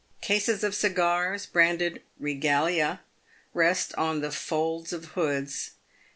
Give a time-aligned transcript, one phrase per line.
[0.19, 3.01] Cases of cigars, branded "Regalia,"
[3.53, 5.73] rest on the folds of hoods.